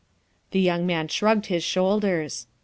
The 0.49 0.59
young 0.59 0.87
man 0.87 1.09
shrugged 1.09 1.45
his 1.45 1.63
shoulders. 1.63 2.47